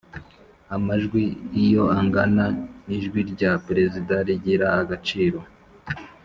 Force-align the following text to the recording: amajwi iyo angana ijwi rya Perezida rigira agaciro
amajwi 0.75 1.21
iyo 1.63 1.83
angana 1.99 2.45
ijwi 2.95 3.19
rya 3.31 3.51
Perezida 3.65 4.13
rigira 4.27 4.67
agaciro 4.81 5.39